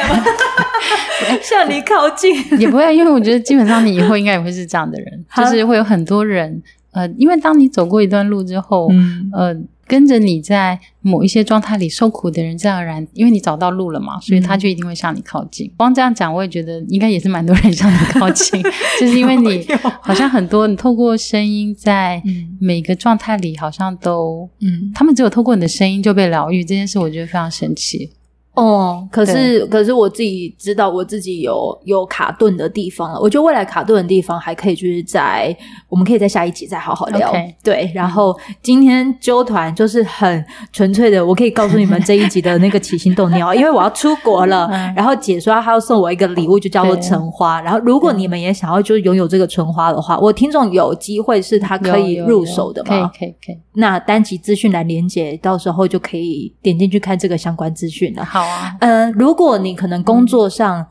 [1.42, 2.36] 向你靠近。
[2.60, 6.62] 也不会，因为我觉得基本上你以后应该也会是这样的人，就是会有很多人。
[7.00, 9.56] 呃，因为当你走过一段路之后，嗯、呃。
[9.90, 15.66] 跟着你在某一些状态里受苦的人，自然而然，因为你找到路了嘛，所以他就一定会向你靠近。
[15.66, 18.62] 嗯、光这样讲，我也觉得应该也是蛮多人向你靠近，
[19.02, 19.66] 就是因为你
[20.00, 22.22] 好像很多，你透过声音在
[22.60, 28.12] 每个状态里，好像都，嗯，他们只有透过你的声音就被疗愈，这件事我觉得非常神奇。
[28.60, 33.20] 哦，可是可是我自己知道我自己有有卡顿的地方了。
[33.20, 35.56] 我觉得未来卡顿的地方还可以，就是在
[35.88, 37.32] 我们可以在下一集再好好聊。
[37.32, 37.54] Okay.
[37.64, 40.44] 对，然后今天揪团就是很
[40.74, 47.62] 纯粹的，我可以告诉你们这一集的那个起心动念，因为我要出国了， 然后姐说她要送我一个礼物，就叫做橙花。
[47.62, 52.90] 然后如果你们也想要就是拥有这个橙花的话，我听众有机会是他可以入手的吗？
[52.90, 53.60] 可以可以可以。
[53.74, 58.26] 那单集资讯栏连接，到时候就可以点进去看这个相关资讯了。
[58.26, 60.86] 好啊，呃，如果你可能工作上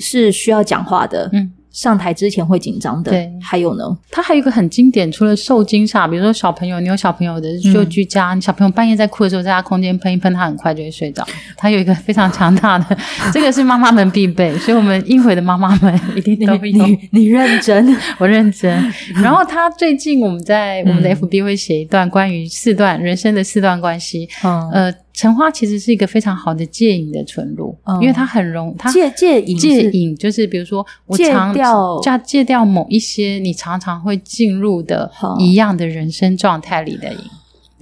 [0.00, 1.52] 是需要讲话的，嗯。
[1.72, 11.26] 上台之前会紧张的，对，还有呢，它还有一个很经典，除了受惊吓，比如说小朋友，你有小朋友的就居家，嗯、你小朋友半夜在哭的时候，在他空间喷一喷，他很快就会睡着。
[11.56, 12.94] 他有一个非常强大的，
[13.32, 16.70] 这个是妈妈们必备，所以我们英回的妈妈们一定都会
[17.10, 18.70] 你认真， 我认真。
[19.22, 24.94] 然后他最近我们在我们的 FB 会写一段关于四段人生的四段关系，嗯、呃。
[25.12, 37.18] 橙花其实是一个非常好的戒瘾的纯露，嗯、因为它很容它戒戒瘾戒瘾就是比如说我常戒掉戒戒掉某一些你常常会进入的一样的人生状态里的瘾。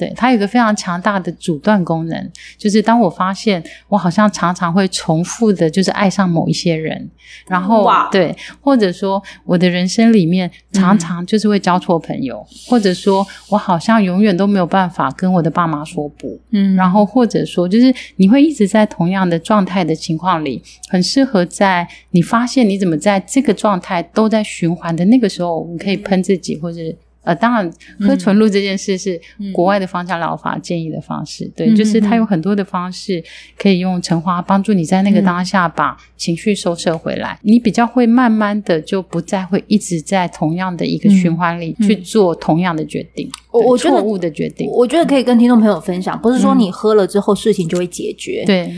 [0.00, 7.10] 对，它有一个非常强大的阻断功能，就是当我发现我好像常常会重复的，就是爱上某一些人，
[7.46, 26.80] 然后对，或者说我的人生里面常常就是会交错朋友，嗯、或者说我好像永远都没有办法跟我的爸妈说不，嗯，然后或者说就是你会一直在同样的状态的情况里，很适合在你发现你怎么在这个状态都在循环的那个时候，你可以喷自己或者。
[27.22, 29.20] 呃，当然，喝纯露这件事是
[29.52, 31.44] 国外的芳香疗法建议的方式。
[31.44, 33.22] 嗯、对，就是它有很多的方式
[33.58, 37.34] 可以用橙花帮助你在那个当下把情绪收摄回来。
[37.42, 44.70] 嗯、你比较会慢慢的就不再会一直在同样的一个循环里去做同样的决定，我我错误的决定。
[44.70, 48.44] 我觉得可以跟听众朋友分享，不是说你喝了之后事情就会解决。
[48.44, 48.72] 嗯、对。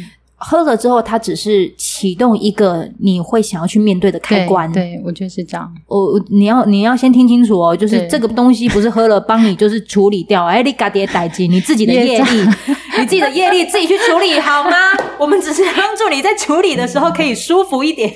[0.45, 4.71] 喝了之后，它只是启动一个你会想要去面对的开关。
[4.73, 5.73] 对，对我觉得是这样。
[5.87, 12.25] 我你要你要先听清楚哦， 就是这个东西不是喝了帮你就是处理掉，哎，你家己的代志，你自己的业力，
[12.99, 14.77] 你自己的业力自己去处理好吗？
[15.19, 18.13] 我们只是帮助你在处理的时候可以舒服一点。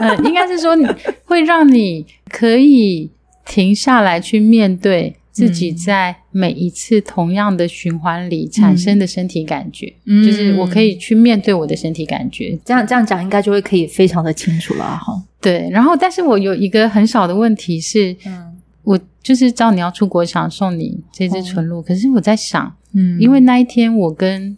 [0.00, 0.86] 嗯，应该是说你
[1.24, 3.10] 会让你可以
[3.44, 5.16] 停下来去面对。
[5.32, 12.58] 自己在每一次同样的循环里产生的身体感觉，嗯、就是我可以去面对我的身体感觉。
[12.64, 15.22] 这样这样讲，应该就会可以非常的清楚了哈。
[15.40, 18.52] 对，然后，但是我有一个很少的问题是，嗯，
[18.82, 24.56] 我就是知道你要出国，想送你这支纯露，哦、可是我在想，嗯，因为那一天我跟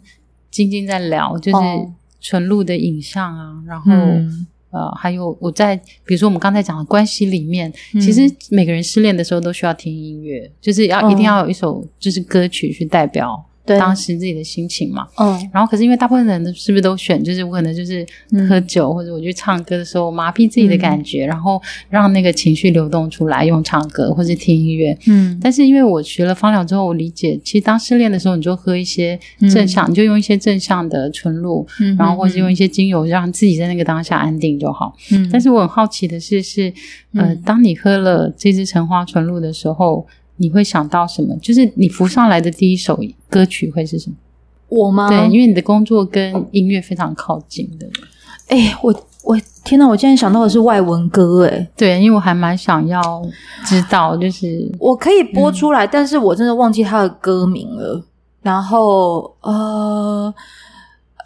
[0.49, 1.57] 晶晶在聊，就是
[2.21, 3.91] 纯露的影像啊，然后。
[3.91, 5.73] 嗯呃，还有我在，
[6.05, 13.43] 比如说我们刚才讲的关系里面，嗯、其实每个人失恋的时候都需要听音乐，就是要一定要有一首就是歌曲去代表。
[13.65, 13.79] 对。
[13.79, 18.05] 当时自己的心情嘛，嗯，然后可是因为大部分人是不是都选，就是我可能就是
[18.47, 29.19] 喝酒、嗯、或者我去唱歌的时候麻痹自己的感觉，嗯、然后让那个情绪流动出来，用唱歌或者听音乐，嗯，但是因为我学了芳疗之后，我理解其实当失恋的时候，你就喝一些
[29.51, 36.71] 正向，嗯、你就用一些正向的纯露，嗯，然后或者用一些精油，让自己在那个当下安定就好，嗯，但是我很好奇的是，是
[37.13, 40.05] 呃，当你喝了这支橙花纯露的时候。
[40.37, 41.35] 你会想到什么？
[41.41, 44.15] 就是你浮上来的第一首歌曲会是什么？
[44.69, 45.07] 我吗？
[45.07, 47.87] 对，因为你的工作跟音乐非常靠近的。
[48.47, 49.87] 哎，我我天哪！
[49.87, 53.01] 我竟然想到的是外文歌，哎，对，因为我还蛮想要
[53.65, 58.03] 知道，就是我可以播出来，嗯、但是我真的忘记它的歌名了。
[58.41, 60.33] 然后呃。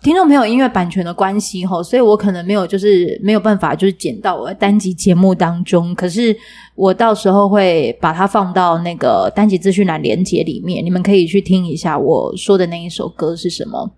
[0.01, 5.93] 听众朋友，因为版权的关系齁，所以我可能没有，就是没有办法，就是剪到我的单集节目当中。
[5.93, 6.35] 可是
[6.73, 13.91] 我到时候会把它放到那个单集资讯栏连接里面，你们可以去听一下我说的那一首歌是什么。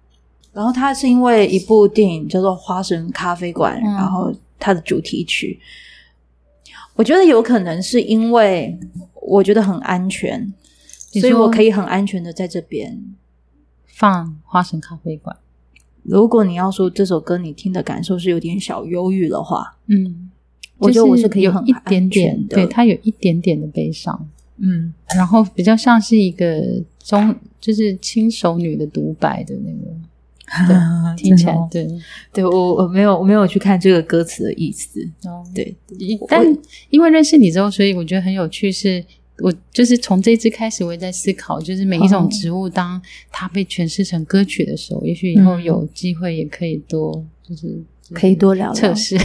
[0.52, 5.60] 然后它是因为一部电影叫做《花神咖啡馆》，嗯、然后它的主题曲，
[6.96, 8.76] 我觉得有可能是因为
[9.14, 10.52] 我觉得很安全，
[11.22, 13.00] 所以我可以很安全的在这边
[13.86, 15.36] 放《花神咖啡馆》。
[16.04, 20.30] 如果你要说这首歌你听的感受是有点小忧郁的话，嗯，
[20.78, 24.28] 我觉得我是可以很有一点点的，对，它有一点点的悲伤，
[24.58, 29.94] 嗯，然后比较像是一个中，就是轻熟女的独白的那个，
[31.16, 31.88] 对，听起来，对，
[32.34, 35.76] 对我我没有我没有去看这个歌词的意思，哦，对，
[36.28, 36.44] 但
[36.90, 39.04] 因为认识你之后，所以我觉得很有趣是。
[39.40, 43.02] 我就是从这一支开始，我也在思考，就是每一种植物，当
[43.32, 47.84] 它被诠释成歌曲的时候，也许以后有机会也可以多，就是。
[48.14, 49.18] 可以多聊聊测试，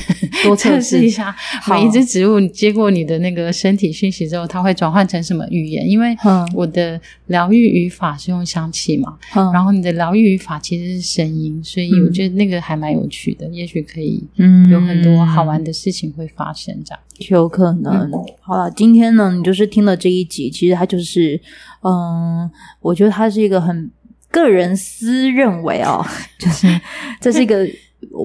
[0.45, 1.35] 多 测试一下
[1.69, 2.39] 每一只植物。
[2.47, 5.85] 接过你的那个身体讯息之后，它会转换成什么语言？
[5.91, 6.17] 因为
[6.55, 13.49] 我的疗愈语法是用香气嘛，嗯、然后你的疗愈语法其实是声音，所以我觉得那个还蛮有趣的。
[13.49, 17.01] 嗯、也许可以，嗯，有很多好玩的事情会发生这样。
[17.31, 17.93] 有可能。
[17.93, 21.41] 嗯、好了，今天呢，你就是听了这一集，其实它就是，
[21.83, 22.49] 嗯，
[22.81, 23.91] 我觉得它是一个很
[24.31, 26.07] 个人私认为哦，
[26.39, 26.69] 就是
[27.21, 27.69] 这是一个。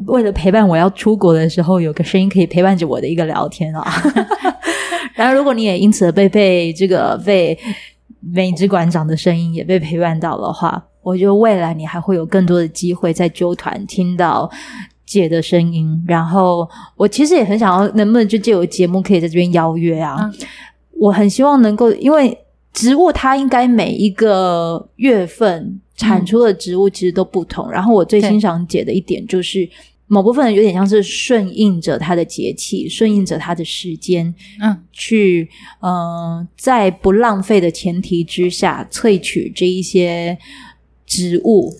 [0.07, 3.84] 为了陪伴我要出国的时候，有个声音可以陪伴着我的一个聊天啊。
[5.15, 7.57] 然后，如果你也因此被被这个被
[8.19, 14.49] 美芝馆长的声音也被陪伴到的话，我觉得未来你还会有更多的机会在纠团听到
[15.05, 16.01] 姐的声音。
[16.07, 20.17] 然后，我其实也很想要，能不能就借我节目可以在这边邀约啊？
[20.22, 20.34] 嗯、
[20.91, 22.38] 我很希望能够，因为
[22.74, 25.80] 植物它应该每一个月份。
[25.97, 29.69] 产出的植物其实都不同，嗯、然后我最欣赏姐的一点就是，
[30.07, 35.47] 某部分有点像是顺应着它的节气，顺应着它的时间，嗯，去，
[35.82, 40.36] 嗯、呃，在不浪费的前提之下萃取这一些
[41.05, 41.72] 植物。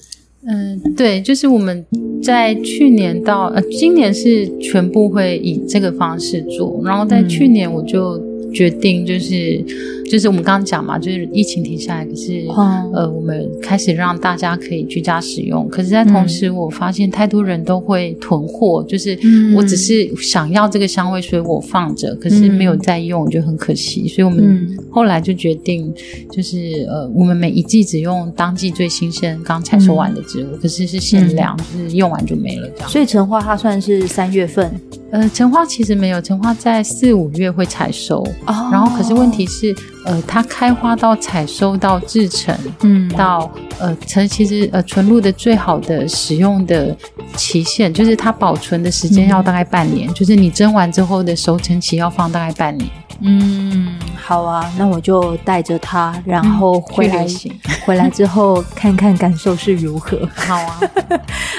[0.46, 1.84] 嗯，对，就是我们
[2.22, 8.22] 在去年到呃，今年是全部会以这个方式做，然后在去年我就
[8.54, 9.64] 决定就是。
[10.12, 15.66] 就是我们刚刚讲嘛，就是疫情停下来，可是、嗯、呃，我们开始让大家可以居家使用。
[15.70, 19.18] 可是，在同时，我发现太多人都会囤货，嗯、就是
[19.56, 24.06] 我只是想要这个香味，所以我放着，可是没有在用，我觉得很可惜。
[24.10, 25.94] 所以我们后来就决定，
[26.30, 32.90] 就是呃，我们每一季只用当季最新鲜、刚采收完的植物，嗯、可是是限量，嗯、就是用完就没了这样。
[32.90, 34.70] 所以橙花它算是三月份，
[35.12, 39.76] 呃，橙花其实没有，橙花在四五月会采收，哦、然后可是问题是。
[40.06, 46.96] 呃，它开花到采收到制成，嗯，到呃，成其实呃，纯露的最好的使用的
[47.36, 52.90] 期限，就是它保存的时间要大概半年，嗯、就是你蒸完之后的熟成期要放大概半年。
[53.24, 57.52] 嗯，好啊，那我就带着它，然后回来，嗯、
[57.86, 60.18] 回来之后看看感受是如何。
[60.34, 60.80] 好啊，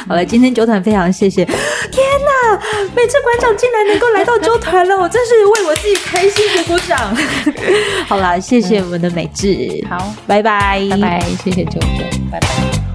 [0.09, 2.59] 好了，今天酒团非常谢谢，天哪，
[2.97, 7.16] 每次馆长竟然能够来到酒团了，我真是为我自己开心鼓鼓掌。
[8.09, 12.91] 好啦，谢谢我们的美智，好，拜拜，拜拜，谢谢九九，拜拜。